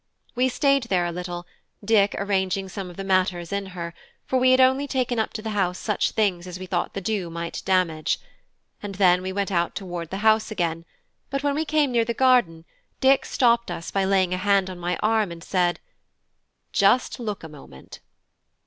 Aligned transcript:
We 0.33 0.49
stayed 0.49 0.85
there 0.85 1.05
a 1.05 1.11
little, 1.11 1.45
Dick 1.85 2.15
arranging 2.17 2.67
some 2.69 2.89
of 2.89 2.97
the 2.97 3.03
matters 3.03 3.51
in 3.51 3.67
her, 3.67 3.93
for 4.25 4.39
we 4.39 4.49
had 4.49 4.59
only 4.59 4.87
taken 4.87 5.19
up 5.19 5.31
to 5.33 5.43
the 5.43 5.51
house 5.51 5.77
such 5.77 6.09
things 6.13 6.47
as 6.47 6.57
we 6.57 6.65
thought 6.65 6.95
the 6.95 7.01
dew 7.01 7.29
might 7.29 7.61
damage; 7.65 8.17
and 8.81 8.95
then 8.95 9.21
we 9.21 9.31
went 9.31 9.51
toward 9.75 10.09
the 10.09 10.17
house 10.25 10.49
again; 10.49 10.85
but 11.29 11.43
when 11.43 11.53
we 11.53 11.65
came 11.65 11.91
near 11.91 12.03
the 12.03 12.15
garden, 12.15 12.65
Dick 12.99 13.25
stopped 13.25 13.69
us 13.69 13.91
by 13.91 14.03
laying 14.03 14.33
a 14.33 14.37
hand 14.37 14.71
on 14.71 14.79
my 14.79 14.97
arm 15.03 15.31
and 15.31 15.43
said, 15.43 15.79
"Just 16.71 17.19
look 17.19 17.43
a 17.43 17.47
moment." 17.47 17.99